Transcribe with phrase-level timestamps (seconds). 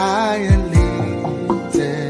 [0.00, 2.07] and lifted,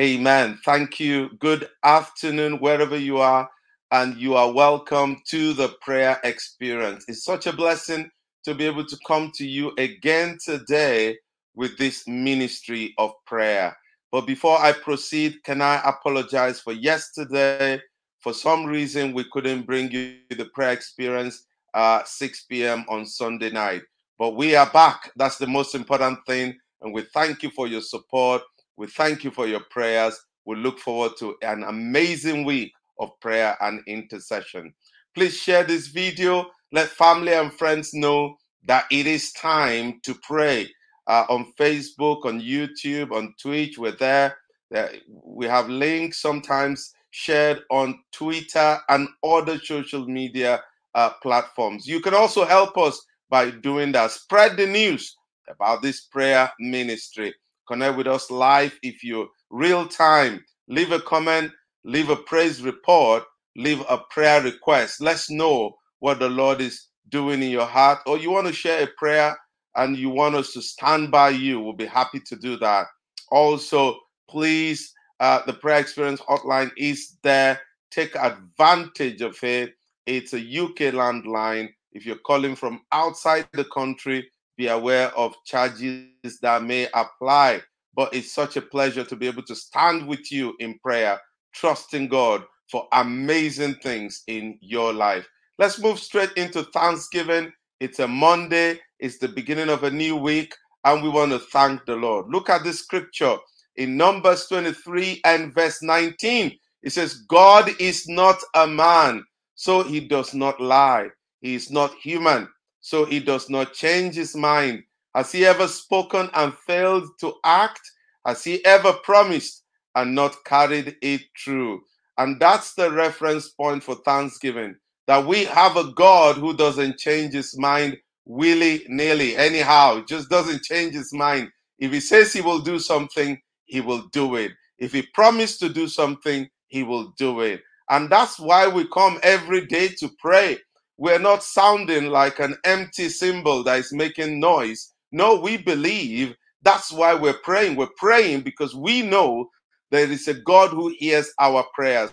[0.00, 0.58] Amen.
[0.64, 1.28] Thank you.
[1.40, 3.46] Good afternoon, wherever you are,
[3.90, 7.04] and you are welcome to the prayer experience.
[7.06, 8.10] It's such a blessing
[8.46, 11.18] to be able to come to you again today
[11.54, 13.76] with this ministry of prayer.
[14.10, 17.78] But before I proceed, can I apologize for yesterday?
[18.20, 22.86] For some reason, we couldn't bring you the prayer experience at 6 p.m.
[22.88, 23.82] on Sunday night.
[24.18, 25.12] But we are back.
[25.16, 26.58] That's the most important thing.
[26.80, 28.40] And we thank you for your support.
[28.80, 30.18] We thank you for your prayers.
[30.46, 34.74] We look forward to an amazing week of prayer and intercession.
[35.14, 36.46] Please share this video.
[36.72, 40.70] Let family and friends know that it is time to pray.
[41.06, 44.38] Uh, on Facebook, on YouTube, on Twitch, we're there.
[44.72, 44.94] There-
[45.24, 50.64] We have links sometimes shared on Twitter and other social media
[50.96, 51.86] uh, platforms.
[51.86, 53.00] You can also help us
[53.30, 54.12] by doing that.
[54.12, 55.16] Spread the news
[55.48, 57.34] about this prayer ministry.
[57.70, 60.44] Connect with us live if you're real time.
[60.66, 61.52] Leave a comment,
[61.84, 63.22] leave a praise report,
[63.54, 65.00] leave a prayer request.
[65.00, 68.82] Let's know what the Lord is doing in your heart, or you want to share
[68.82, 69.38] a prayer
[69.76, 71.60] and you want us to stand by you.
[71.60, 72.88] We'll be happy to do that.
[73.30, 73.96] Also,
[74.28, 77.60] please, uh, the prayer experience hotline is there.
[77.92, 79.74] Take advantage of it.
[80.06, 81.68] It's a UK landline.
[81.92, 84.28] If you're calling from outside the country,
[84.60, 87.62] be aware of charges that may apply.
[87.94, 91.18] But it's such a pleasure to be able to stand with you in prayer,
[91.54, 95.26] trusting God for amazing things in your life.
[95.58, 97.50] Let's move straight into Thanksgiving.
[97.80, 100.54] It's a Monday, it's the beginning of a new week,
[100.84, 102.26] and we want to thank the Lord.
[102.28, 103.36] Look at this scripture
[103.76, 106.54] in Numbers 23 and verse 19.
[106.82, 111.08] It says, God is not a man, so he does not lie.
[111.40, 112.46] He is not human,
[112.80, 114.82] so he does not change his mind.
[115.14, 117.80] Has he ever spoken and failed to act?
[118.26, 119.64] Has he ever promised
[119.94, 121.82] and not carried it through?
[122.18, 124.76] And that's the reference point for Thanksgiving
[125.06, 127.96] that we have a God who doesn't change his mind
[128.26, 131.50] willy nilly, anyhow, just doesn't change his mind.
[131.80, 134.52] If he says he will do something, he will do it.
[134.78, 137.60] If he promised to do something, he will do it.
[137.90, 140.58] And that's why we come every day to pray.
[141.00, 144.92] We're not sounding like an empty cymbal that is making noise.
[145.12, 147.76] No, we believe that's why we're praying.
[147.76, 149.50] We're praying because we know
[149.92, 152.12] there is a God who hears our prayers.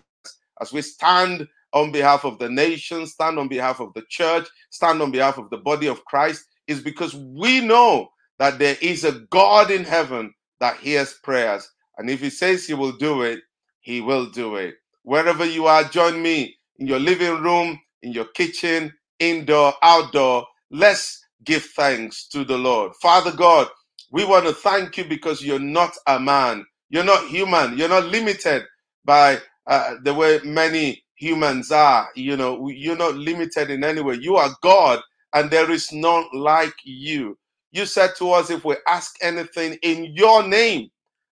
[0.61, 5.01] As we stand on behalf of the nation, stand on behalf of the church, stand
[5.03, 8.09] on behalf of the body of Christ, is because we know
[8.39, 11.69] that there is a God in heaven that hears prayers.
[11.99, 13.41] And if He says He will do it,
[13.81, 14.75] He will do it.
[15.03, 20.45] Wherever you are, join me in your living room, in your kitchen, indoor, outdoor.
[20.71, 22.93] Let's give thanks to the Lord.
[23.01, 23.67] Father God,
[24.11, 26.65] we want to thank you because you're not a man.
[26.89, 27.77] You're not human.
[27.77, 28.63] You're not limited
[29.05, 32.09] by uh, the way many humans are.
[32.15, 34.15] You know, you're not limited in any way.
[34.15, 35.01] You are God,
[35.33, 37.37] and there is none like you.
[37.71, 40.89] You said to us, if we ask anything in your name,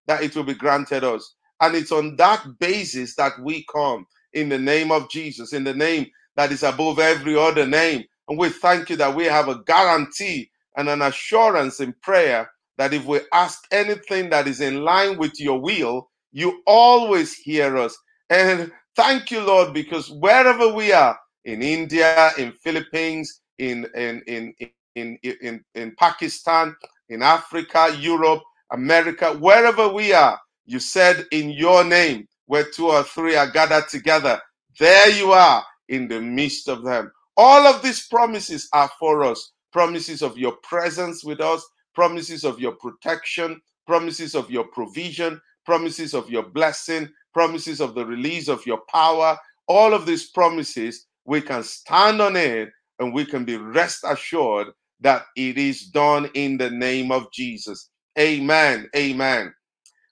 [0.07, 1.35] that it will be granted us.
[1.61, 5.73] And it's on that basis that we come in the name of Jesus, in the
[5.73, 8.03] name that is above every other name.
[8.27, 12.93] And we thank you that we have a guarantee and an assurance in prayer that
[12.93, 17.97] if we ask anything that is in line with your will, you always hear us.
[18.29, 24.53] And thank you, Lord, because wherever we are, in India, in Philippines, in in in
[24.95, 26.75] in in, in Pakistan,
[27.09, 28.41] in Africa, Europe,
[28.71, 33.87] America, wherever we are, you said in your name, where two or three are gathered
[33.87, 34.41] together,
[34.79, 37.11] there you are in the midst of them.
[37.37, 42.61] All of these promises are for us promises of your presence with us, promises of
[42.61, 48.65] your protection, promises of your provision, promises of your blessing, promises of the release of
[48.65, 49.37] your power.
[49.67, 54.67] All of these promises, we can stand on it and we can be rest assured
[55.01, 57.89] that it is done in the name of Jesus.
[58.17, 58.89] Amen.
[58.95, 59.53] Amen.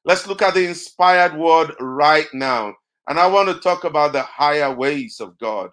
[0.03, 2.75] Let's look at the inspired word right now.
[3.07, 5.71] And I want to talk about the higher ways of God.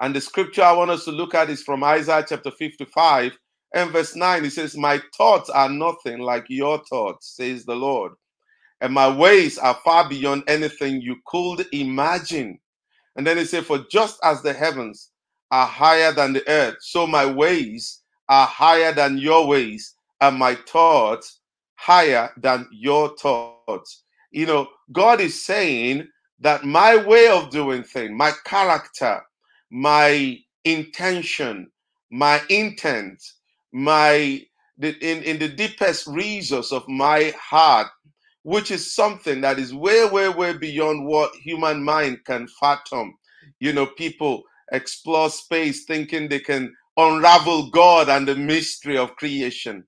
[0.00, 3.36] And the scripture I want us to look at is from Isaiah chapter 55
[3.74, 4.44] and verse 9.
[4.44, 8.12] It says, My thoughts are nothing like your thoughts, says the Lord.
[8.80, 12.58] And my ways are far beyond anything you could imagine.
[13.16, 15.10] And then it says, For just as the heavens
[15.50, 20.54] are higher than the earth, so my ways are higher than your ways, and my
[20.54, 21.40] thoughts
[21.74, 24.04] higher than your thoughts.
[24.30, 26.08] You know, God is saying
[26.40, 29.20] that my way of doing things, my character,
[29.70, 31.70] my intention,
[32.10, 33.22] my intent,
[33.72, 34.42] my
[34.80, 37.88] in, in the deepest reasons of my heart,
[38.42, 43.14] which is something that is way, way, way beyond what human mind can fathom.
[43.58, 44.42] You know, people
[44.72, 49.84] explore space thinking they can unravel God and the mystery of creation.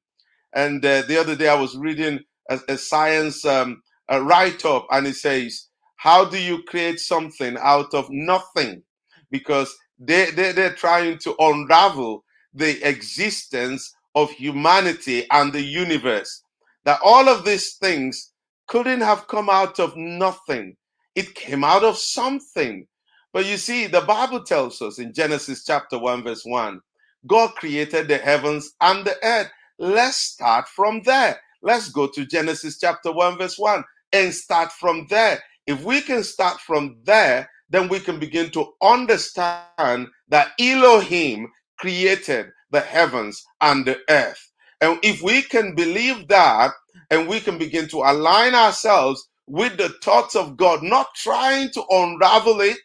[0.55, 4.87] And uh, the other day I was reading a, a science um, a write up,
[4.90, 8.82] and it says, How do you create something out of nothing?
[9.31, 16.43] Because they, they, they're trying to unravel the existence of humanity and the universe.
[16.84, 18.32] That all of these things
[18.66, 20.76] couldn't have come out of nothing,
[21.14, 22.87] it came out of something.
[23.32, 26.81] But you see, the Bible tells us in Genesis chapter 1, verse 1,
[27.26, 29.50] God created the heavens and the earth.
[29.78, 31.40] Let's start from there.
[31.62, 35.41] Let's go to Genesis chapter 1, verse 1 and start from there.
[35.67, 41.49] If we can start from there, then we can begin to understand that Elohim
[41.79, 44.50] created the heavens and the earth.
[44.81, 46.73] And if we can believe that
[47.11, 51.85] and we can begin to align ourselves with the thoughts of God, not trying to
[51.91, 52.79] unravel it,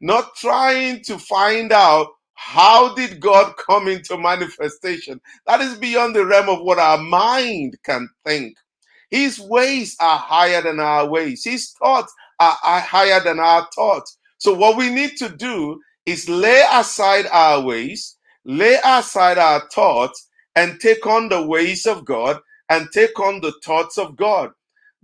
[0.00, 5.20] not trying to find out how did God come into manifestation.
[5.46, 8.56] That is beyond the realm of what our mind can think.
[9.10, 11.44] His ways are higher than our ways.
[11.44, 14.18] His thoughts are, higher than our thoughts.
[14.38, 20.28] So what we need to do is lay aside our ways, lay aside our thoughts,
[20.56, 22.40] and take on the ways of God
[22.70, 24.50] and take on the thoughts of God.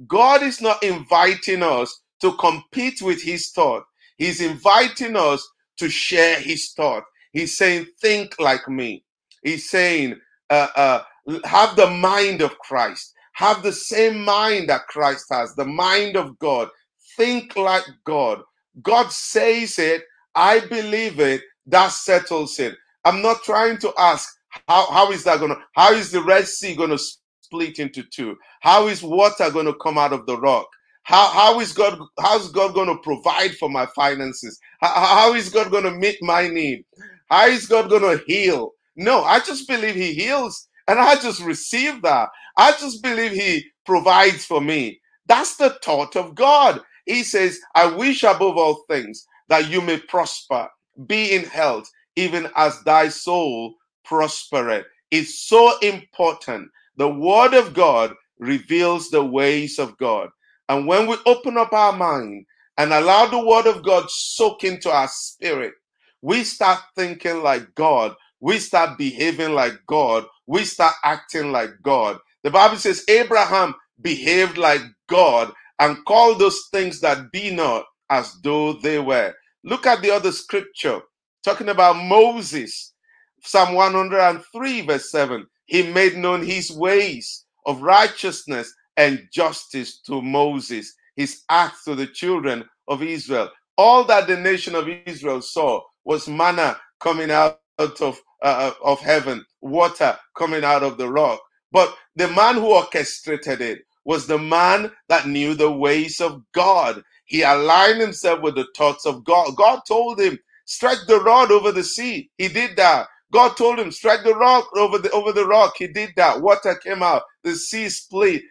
[0.06, 3.84] God is not inviting us to compete with his thought.
[4.16, 5.46] He's inviting us
[5.78, 7.04] to share his thought.
[7.32, 9.04] He's saying, think like me.
[9.44, 10.16] He's saying,
[10.50, 11.02] uh, uh,
[11.44, 13.14] have the mind of Christ.
[13.34, 16.68] Have the same mind that Christ has, the mind of God.
[17.16, 18.42] Think like God.
[18.82, 20.02] God says it.
[20.34, 21.42] I believe it.
[21.66, 22.76] That settles it.
[23.04, 24.28] I'm not trying to ask
[24.68, 26.98] how, how is that going to, how is the Red Sea going to
[27.42, 28.36] split into two?
[28.60, 30.68] How is water going to come out of the rock?
[31.04, 34.58] How, how is God how is God going to provide for my finances?
[34.80, 36.84] How, how is God going to meet my need?
[37.30, 38.72] How is God going to heal?
[38.96, 42.28] No, I just believe He heals, and I just receive that.
[42.56, 45.00] I just believe He provides for me.
[45.26, 46.80] That's the thought of God.
[47.06, 50.68] He says, "I wish above all things that you may prosper,
[51.06, 56.70] be in health, even as thy soul prospereth." It's so important.
[56.96, 60.30] The Word of God reveals the ways of God.
[60.68, 62.46] And when we open up our mind
[62.76, 65.74] and allow the word of God soak into our spirit,
[66.22, 68.14] we start thinking like God.
[68.40, 70.26] We start behaving like God.
[70.46, 72.18] We start acting like God.
[72.44, 78.34] The Bible says Abraham behaved like God and called those things that be not as
[78.42, 79.34] though they were.
[79.64, 81.00] Look at the other scripture
[81.44, 82.94] talking about Moses.
[83.42, 85.46] Psalm 103, verse 7.
[85.66, 92.06] He made known his ways of righteousness and justice to Moses, his acts to the
[92.06, 93.50] children of Israel.
[93.76, 99.46] All that the nation of Israel saw was manna coming out of, uh, of heaven,
[99.62, 101.40] water coming out of the rock.
[101.72, 107.04] But the man who orchestrated it was the man that knew the ways of God.
[107.26, 109.56] He aligned himself with the thoughts of God.
[109.56, 112.30] God told him, stretch the rod over the sea.
[112.38, 113.08] He did that.
[113.32, 115.74] God told him, strike the rock over the over the rock.
[115.78, 116.42] He did that.
[116.42, 117.24] Water came out.
[117.44, 118.42] The sea split.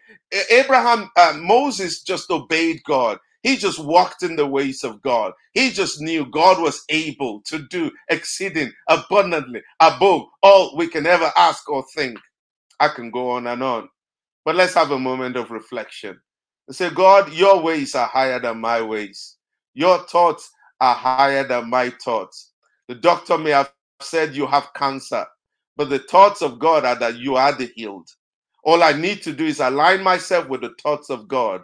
[0.51, 3.19] Abraham, uh, Moses just obeyed God.
[3.47, 5.33] He just walked in the ways of God.
[5.53, 11.31] He just knew God was able to do exceeding abundantly above all we can ever
[11.37, 12.19] ask or think.
[12.79, 13.89] I can go on and on.
[14.45, 16.19] But let's have a moment of reflection
[16.67, 19.37] and say, God, your ways are higher than my ways.
[19.73, 20.49] Your thoughts
[20.79, 22.53] are higher than my thoughts.
[22.87, 25.25] The doctor may have said you have cancer,
[25.77, 28.09] but the thoughts of God are that you are the healed.
[28.63, 31.61] All I need to do is align myself with the thoughts of God.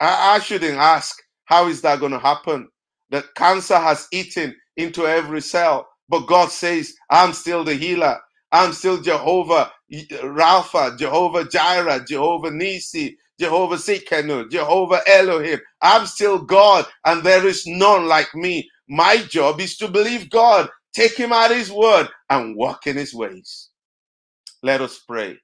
[0.00, 2.68] I, I shouldn't ask, how is that going to happen?
[3.10, 8.18] The cancer has eaten into every cell, but God says, I'm still the healer.
[8.52, 15.60] I'm still Jehovah Rapha, Jehovah Jireh, Jehovah Nisi, Jehovah Tsidkenu, Jehovah Elohim.
[15.82, 18.70] I'm still God, and there is none like me.
[18.88, 23.14] My job is to believe God take him at his word, and walk in his
[23.14, 23.70] ways.
[24.62, 25.38] Let us pray.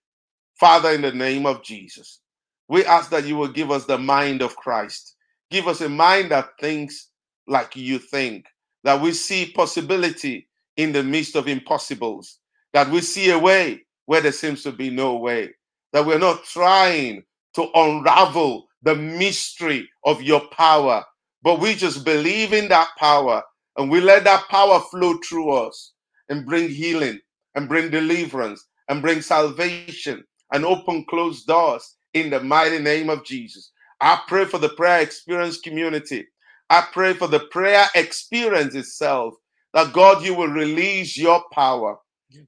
[0.61, 2.21] Father, in the name of Jesus,
[2.69, 5.17] we ask that you will give us the mind of Christ.
[5.53, 7.11] Give us a mind that thinks
[7.47, 8.47] like you think,
[8.85, 12.39] that we see possibility in the midst of impossibles,
[12.73, 15.51] that we see a way where there seems to be no way,
[15.93, 17.23] that we're not trying
[17.55, 21.05] to unravel the mystery of your power,
[21.43, 23.43] but we just believe in that power
[23.77, 25.93] and we let that power flow through us
[26.31, 27.21] and bring healing
[27.57, 33.23] and bring deliverance and bring salvation and open closed doors in the mighty name of
[33.23, 33.71] Jesus.
[34.03, 36.27] I pray for the prayer experience community.
[36.69, 39.35] I pray for the prayer experience itself
[39.75, 41.97] that God, you will release your power,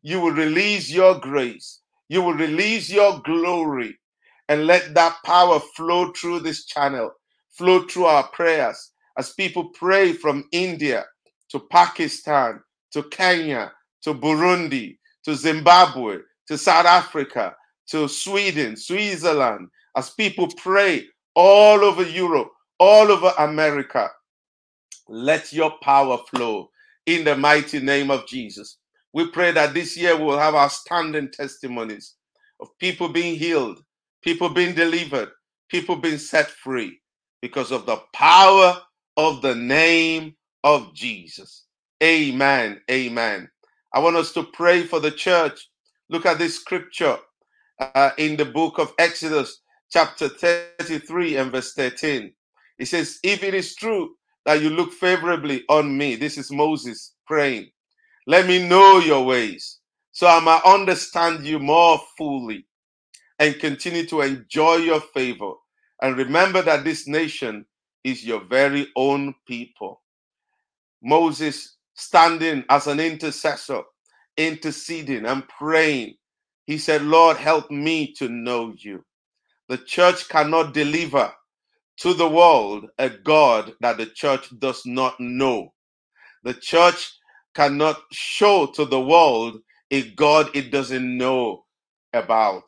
[0.03, 3.97] you will release your grace, you will release your glory,
[4.49, 7.13] and let that power flow through this channel,
[7.51, 8.91] flow through our prayers.
[9.17, 11.05] As people pray from India
[11.51, 12.61] to Pakistan
[12.93, 16.19] to Kenya to Burundi to Zimbabwe
[16.49, 17.55] to South Africa
[17.91, 24.11] to Sweden, Switzerland, as people pray all over Europe, all over America.
[25.09, 26.71] Let your power flow
[27.07, 28.79] in the mighty name of Jesus.
[29.13, 32.15] We pray that this year we will have outstanding testimonies
[32.61, 33.83] of people being healed,
[34.23, 35.31] people being delivered,
[35.69, 37.01] people being set free
[37.43, 38.81] because of the power
[39.17, 41.65] of the name of Jesus.
[42.03, 42.81] Amen.
[42.91, 43.49] Amen.
[43.95, 45.69] I want us to pray for the church.
[46.09, 47.19] Look at this scripture
[47.79, 49.61] uh, in the book of Exodus,
[49.95, 52.33] chapter 33 and verse 13.
[52.81, 57.15] It says, If it is true that you look favorably on me, this is Moses
[57.29, 57.71] praying,
[58.27, 59.79] let me know your ways
[60.11, 62.67] so I might understand you more fully
[63.39, 65.53] and continue to enjoy your favor.
[66.03, 67.65] And remember that this nation
[68.03, 70.03] is your very own people.
[71.05, 73.83] Moses standing as an intercessor,
[74.37, 76.15] interceding and praying.
[76.67, 79.05] He said, Lord, help me to know you.
[79.69, 81.33] The church cannot deliver
[81.99, 85.73] to the world a God that the church does not know.
[86.43, 87.13] The church
[87.55, 89.59] cannot show to the world
[89.91, 91.65] a God it doesn't know
[92.13, 92.65] about.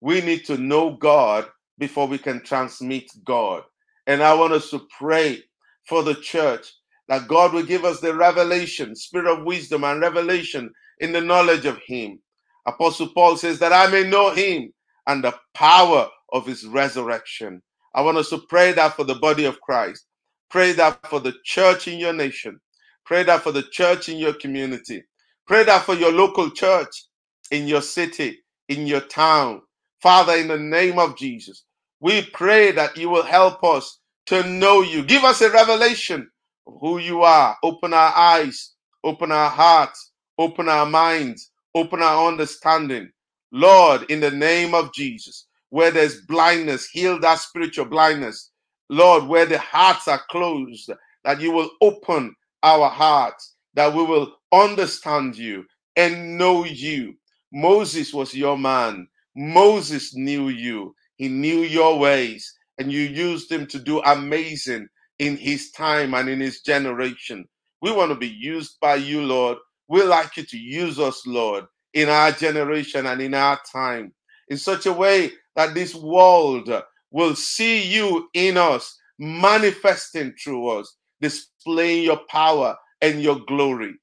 [0.00, 1.46] We need to know God
[1.78, 3.62] before we can transmit God.
[4.06, 5.42] And I want us to pray
[5.86, 6.72] for the church
[7.08, 10.70] that God will give us the revelation, spirit of wisdom and revelation
[11.00, 12.20] in the knowledge of Him.
[12.66, 14.72] Apostle Paul says that I may know Him
[15.06, 17.62] and the power of His resurrection.
[17.94, 20.06] I want us to pray that for the body of Christ.
[20.50, 22.60] Pray that for the church in your nation.
[23.06, 25.02] Pray that for the church in your community.
[25.46, 27.04] Pray that for your local church
[27.50, 29.62] in your city, in your town.
[30.02, 31.64] Father, in the name of Jesus,
[32.00, 35.02] we pray that you will help us to know you.
[35.04, 36.30] Give us a revelation
[36.66, 37.56] of who you are.
[37.64, 38.72] Open our eyes,
[39.04, 43.10] open our hearts, open our minds, open our understanding.
[43.52, 48.50] Lord, in the name of Jesus, where there's blindness, heal that spiritual blindness.
[48.88, 50.90] Lord, where the hearts are closed,
[51.24, 55.64] that you will open our hearts, that we will understand you
[55.96, 57.14] and know you.
[57.52, 59.06] Moses was your man.
[59.36, 60.94] Moses knew you.
[61.16, 66.28] He knew your ways, and you used him to do amazing in his time and
[66.28, 67.44] in his generation.
[67.82, 69.58] We want to be used by you, Lord.
[69.88, 74.12] We like you to use us, Lord, in our generation and in our time
[74.50, 76.70] in such a way that this world
[77.10, 83.94] will see you in us, manifesting through us, displaying your power and your glory.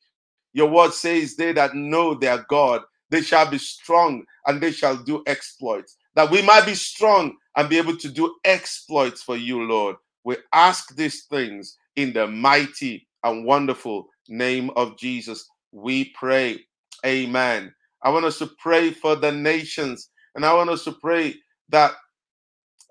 [0.54, 4.98] Your word says, They that know their God, they shall be strong and they shall
[4.98, 5.98] do exploits.
[6.16, 9.98] That we might be strong and be able to do exploits for you, Lord.
[10.24, 15.48] We ask these things in the mighty and wonderful name of Jesus.
[15.72, 16.60] We pray.
[17.06, 17.74] Amen.
[18.04, 21.36] I want us to pray for the nations and I want us to pray
[21.70, 21.94] that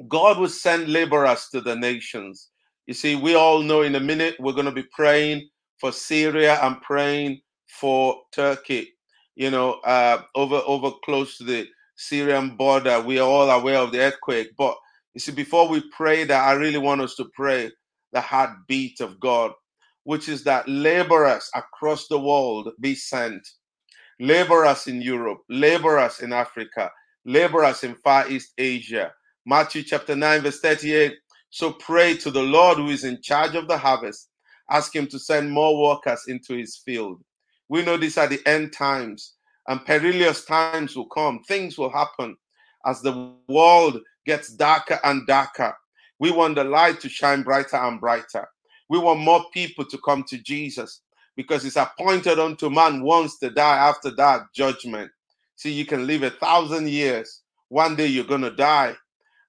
[0.08, 2.48] God will send laborers to the nations.
[2.86, 5.48] You see, we all know in a minute we're going to be praying
[5.78, 8.92] for Syria and praying for Turkey.
[9.36, 13.92] You know, uh, over over close to the Syrian border, we are all aware of
[13.92, 14.50] the earthquake.
[14.58, 14.76] But
[15.14, 17.70] you see, before we pray that, I really want us to pray
[18.12, 19.52] the heartbeat of God,
[20.02, 23.46] which is that laborers across the world be sent.
[24.18, 26.90] Laborers in Europe, laborers in Africa,
[27.26, 29.12] laborers in Far East Asia.
[29.44, 31.14] Matthew chapter 9, verse 38.
[31.50, 34.30] So pray to the Lord who is in charge of the harvest.
[34.70, 37.22] Ask him to send more workers into his field.
[37.68, 39.34] We know these are the end times,
[39.68, 41.42] and perilous times will come.
[41.48, 42.36] Things will happen
[42.86, 45.76] as the world gets darker and darker.
[46.18, 48.46] We want the light to shine brighter and brighter.
[48.88, 51.02] We want more people to come to Jesus.
[51.36, 55.10] because it's appointed unto man once to die after that judgment.
[55.56, 57.42] See, you can live a thousand years.
[57.68, 58.94] One day you're going to die.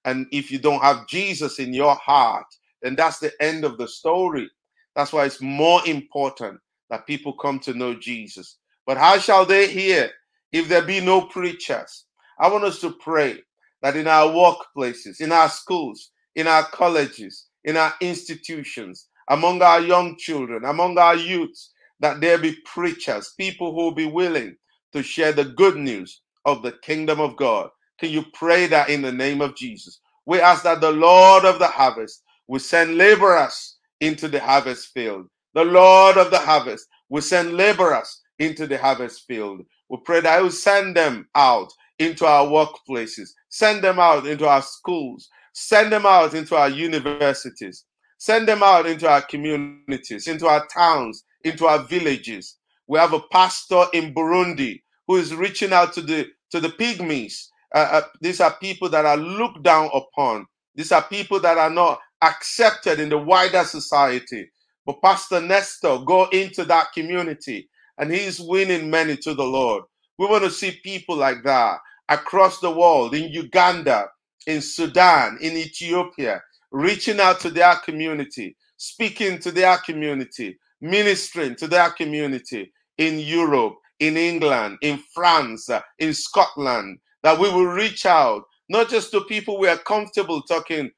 [0.05, 2.45] And if you don't have Jesus in your heart,
[2.81, 4.49] then that's the end of the story.
[4.95, 6.59] That's why it's more important
[6.89, 8.57] that people come to know Jesus.
[8.85, 10.09] But how shall they hear
[10.51, 12.05] if there be no preachers?
[12.39, 13.39] I want us to pray
[13.81, 19.81] that in our workplaces, in our schools, in our colleges, in our institutions, among our
[19.81, 24.55] young children, among our youths, that there be preachers, people who will be willing
[24.94, 27.70] to share the good news of the kingdom of God.
[28.00, 30.00] Can you pray that in the name of Jesus?
[30.25, 35.27] We ask that the Lord of the harvest will send laborers into the harvest field.
[35.53, 39.62] The Lord of the harvest will send laborers into the harvest field.
[39.89, 44.48] We pray that He will send them out into our workplaces, send them out into
[44.48, 47.86] our schools, send them out into our universities,
[48.20, 52.58] send them out into our communities, into our towns, into our villages.
[52.88, 57.48] We have a pastor in Burundi who is reaching out to the to the pygmies.
[57.75, 60.48] Uh, uh, these are people that are looked down upon.
[60.75, 64.50] These are people that are not accepted in the wider society.
[64.86, 69.84] But Pastor Nestor go into that community and he's winning many to the Lord.
[70.20, 71.79] We want to see people like that
[72.10, 74.08] across the world, in Uganda,
[74.48, 81.67] in Sudan, in Ethiopia, reaching out to their community, speaking to their community, ministering to
[81.67, 82.63] their community
[82.97, 88.89] in Europe, in England, in France, uh, in Scotland, that we will reach out not
[88.89, 90.91] just to people we are comfortable talking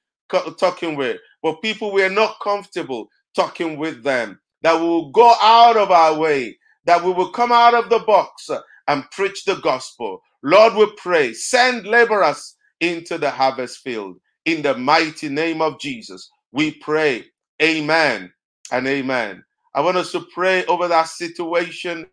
[0.59, 4.39] talking with, but people we are not comfortable talking with them.
[4.61, 7.99] That we will go out of our way, that we will come out of the
[7.99, 8.49] box
[8.87, 10.21] and preach the gospel.
[10.43, 14.17] Lord, we pray, send laborers into the harvest field.
[14.45, 17.25] In the mighty name of Jesus, we pray.
[17.61, 18.31] Amen
[18.71, 19.43] and amen.
[19.75, 22.07] I want us to pray over that situation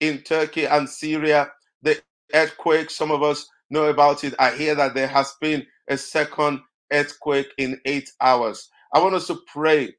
[0.00, 1.50] in Turkey and Syria,
[1.82, 2.00] the
[2.34, 2.90] earthquake.
[2.90, 4.34] Some of us know about it.
[4.38, 6.60] I hear that there has been a second
[6.92, 8.68] earthquake in eight hours.
[8.94, 9.94] I want us to pray.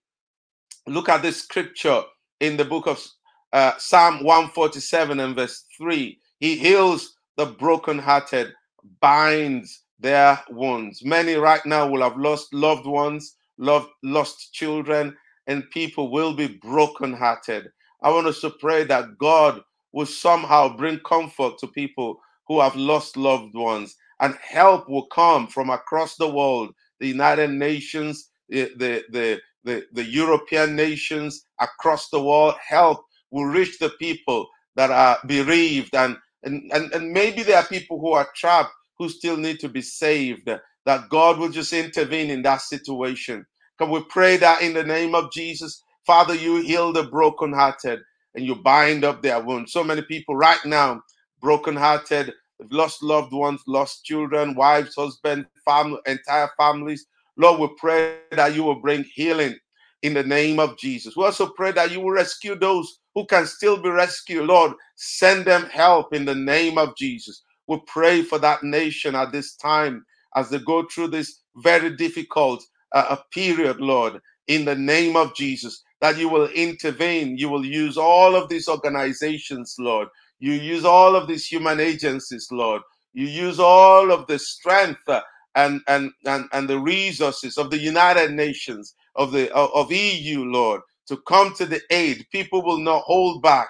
[0.88, 2.04] Look at this scripture
[2.40, 3.06] in the book of
[3.54, 6.20] uh, Psalm 147 and verse 3.
[6.40, 8.54] He heals the brokenhearted,
[9.02, 11.04] binds their wounds.
[11.06, 15.16] Many right now will have lost loved ones, loved, lost children,
[15.48, 17.72] and people will be brokenhearted.
[18.02, 22.76] I want us to pray that God will somehow bring comfort to people who have
[22.76, 28.72] lost loved ones, and help will come from across the world the United Nations, the,
[28.78, 32.56] the, the, the, the European nations across the world.
[32.66, 37.66] Help will reach the people that are bereaved and, and, and, and maybe there are
[37.66, 40.50] people who are trapped who still need to be saved,
[40.86, 43.46] that God will just intervene in that situation.
[43.78, 45.84] Can we pray that in the name of Jesus?
[46.06, 48.02] Father, you heal the brokenhearted
[48.36, 49.72] and you bind up their wounds.
[49.72, 51.02] So many people right now,
[51.42, 52.34] brokenhearted,
[52.72, 57.06] lost loved ones, lost children, wives, husbands, family, entire families.
[57.38, 59.56] Lord, we pray that you will bring healing
[60.04, 61.16] in the name of Jesus.
[61.16, 64.46] We also pray that you will rescue those who can still be rescued.
[64.46, 67.42] Lord, send them help in the name of Jesus.
[67.68, 70.06] We pray for that nation at this time
[70.36, 75.84] as they go through this very difficult uh, period, Lord, in the name of Jesus,
[76.02, 77.38] that you will intervene.
[77.38, 80.08] You will use all of these organizations, Lord.
[80.40, 82.82] You use all of these human agencies, Lord.
[83.14, 85.22] You use all of the strength uh,
[85.56, 90.82] and, and, and, and the resources of the United Nations, of the of EU, Lord,
[91.08, 92.26] to come to the aid.
[92.32, 93.70] People will not hold back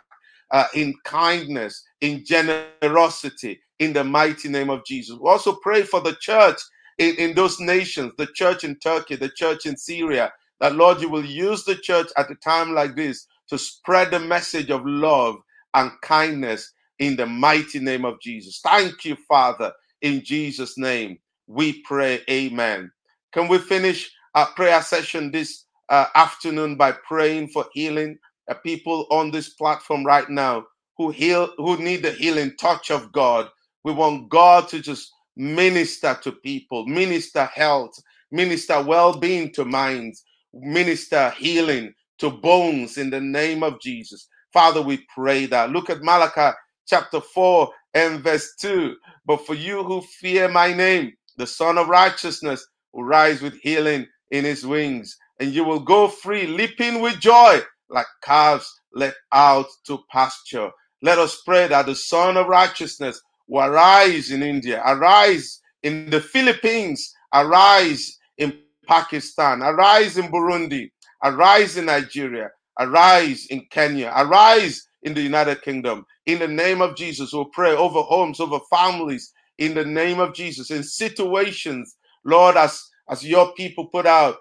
[0.51, 5.17] uh, in kindness, in generosity, in the mighty name of Jesus.
[5.19, 6.59] We also pray for the church
[6.97, 11.09] in, in those nations, the church in Turkey, the church in Syria, that Lord, you
[11.09, 15.37] will use the church at a time like this to spread the message of love
[15.73, 18.61] and kindness in the mighty name of Jesus.
[18.63, 19.71] Thank you, Father.
[20.01, 22.21] In Jesus' name, we pray.
[22.29, 22.91] Amen.
[23.33, 28.17] Can we finish our prayer session this uh, afternoon by praying for healing?
[28.49, 30.65] Uh, people on this platform right now
[30.97, 33.49] who heal, who need the healing touch of God.
[33.83, 37.93] We want God to just minister to people, minister health,
[38.31, 44.27] minister well-being to minds, minister healing to bones in the name of Jesus.
[44.51, 45.71] Father, we pray that.
[45.71, 46.55] Look at Malachi
[46.87, 48.95] chapter 4 and verse 2.
[49.25, 54.05] But for you who fear my name, the Son of Righteousness will rise with healing
[54.31, 59.67] in his wings, and you will go free, leaping with joy like calves let out
[59.85, 60.69] to pasture.
[61.01, 66.21] Let us pray that the Son of Righteousness will arise in India, arise in the
[66.21, 70.91] Philippines, arise in Pakistan, arise in Burundi,
[71.23, 74.11] arise in Nigeria, Arise in Kenya.
[74.15, 76.05] Arise in the United Kingdom.
[76.25, 79.31] In the name of Jesus, we'll pray over homes, over families.
[79.59, 84.37] In the name of Jesus, in situations, Lord, as as your people put out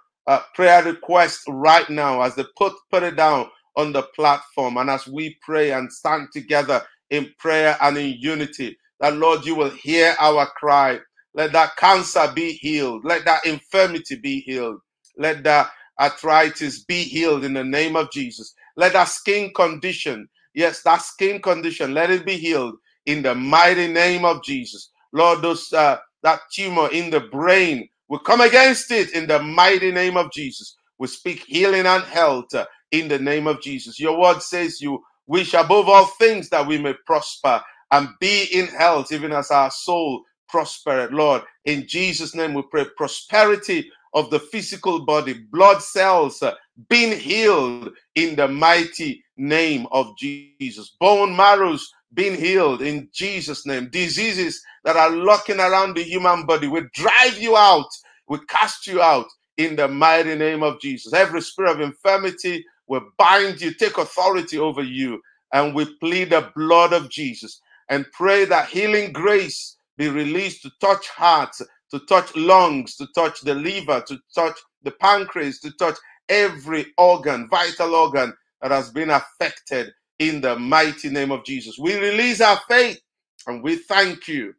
[0.55, 5.07] prayer requests right now, as they put put it down on the platform, and as
[5.07, 10.17] we pray and stand together in prayer and in unity, that Lord, you will hear
[10.21, 11.01] our cry.
[11.35, 13.05] Let that cancer be healed.
[13.07, 14.81] Let that infirmity be healed.
[15.19, 18.55] Let that arthritis be healed in the name of Jesus.
[18.77, 23.88] Let that skin condition, yes, that skin condition, let it be healed in the mighty
[23.88, 24.91] name of Jesus.
[25.12, 29.93] Lord, those uh, that tumor in the brain, we come against it in the mighty
[29.93, 30.77] name of Jesus.
[30.99, 34.01] We speak healing and health uh, in the name of Jesus.
[34.01, 37.62] Your word says you wish above all things that we may prosper
[37.93, 41.13] and be in health, even as our soul prospered.
[41.13, 46.55] Lord, in Jesus' name we pray prosperity of the physical body, blood cells uh,
[46.89, 50.97] being healed in the mighty name of Jesus.
[51.01, 53.89] Bone marrows being healed in Jesus' name.
[53.91, 57.89] Diseases that are lurking around the human body, we drive you out,
[58.29, 59.27] we cast you out
[59.57, 61.13] in the mighty name of Jesus.
[61.13, 65.23] Every spirit of infirmity will bind you, take authority over you,
[65.55, 70.73] and we plead the blood of Jesus and pray that healing grace be released to
[70.81, 75.97] touch hearts, to touch lungs, to touch the liver, to touch the pancreas, to touch
[76.29, 81.79] every organ, vital organ that has been affected in the mighty name of Jesus.
[81.81, 83.01] We release our faith
[83.47, 84.55] and we thank you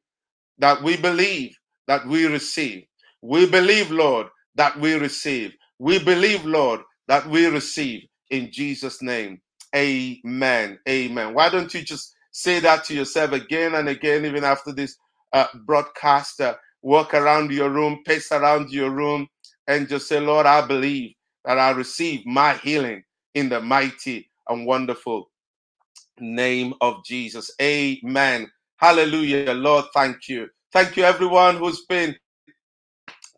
[0.59, 1.57] that we believe
[1.87, 2.85] that we receive.
[3.23, 5.53] We believe, Lord, that we receive.
[5.79, 9.41] We believe, Lord, that we receive in Jesus' name.
[9.75, 10.79] Amen.
[10.89, 11.35] Amen.
[11.35, 14.97] Why don't you just say that to yourself again and again, even after this
[15.33, 16.41] uh, broadcast?
[16.41, 19.27] Uh, walk around your room, pace around your room,
[19.67, 21.13] and just say, Lord, I believe
[21.45, 23.03] that I receive my healing
[23.35, 25.31] in the mighty and wonderful
[26.19, 27.51] name of Jesus.
[27.61, 28.51] Amen.
[28.77, 29.53] Hallelujah.
[29.53, 30.49] Lord, thank you.
[30.73, 32.15] Thank you, everyone who's been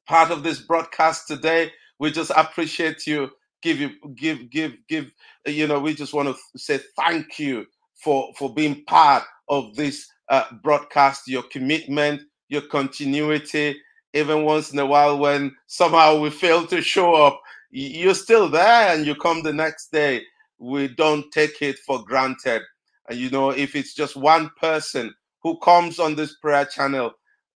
[0.07, 1.71] part of this broadcast today.
[1.99, 3.31] We just appreciate you.
[3.61, 5.11] Give you, give, give, give.
[5.47, 10.07] You know, we just want to say thank you for for being part of this
[10.29, 11.27] uh, broadcast.
[11.27, 13.77] Your commitment, your continuity.
[14.13, 18.95] Even once in a while, when somehow we fail to show up, you're still there,
[18.95, 20.21] and you come the next day.
[20.57, 22.61] We don't take it for granted.
[23.09, 27.13] And you know, if it's just one person who comes on this prayer channel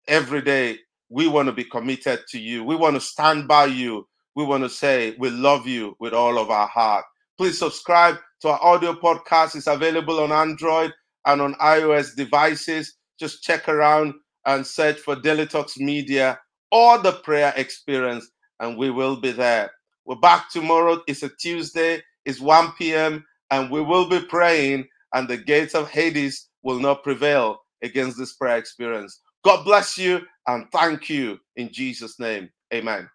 [0.07, 2.63] every day, we want to be committed to you.
[2.63, 4.07] We want to stand by you.
[4.35, 7.05] We want to say we love you with all of our heart.
[7.39, 9.55] Please subscribe to our audio podcast.
[9.55, 10.91] It's available on Android
[11.25, 12.97] and on iOS devices.
[13.17, 14.13] Just check around
[14.45, 16.37] and search for Daily Talks Media
[16.73, 19.71] or the prayer experience, and we will be there.
[20.05, 21.01] We're back tomorrow.
[21.07, 25.89] It's a Tuesday, it's 1 p.m., and we will be praying, and the gates of
[25.89, 29.21] Hades will not prevail against this prayer experience.
[29.45, 32.49] God bless you and thank you in Jesus' name.
[32.73, 33.09] Amen.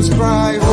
[0.00, 0.67] just cry.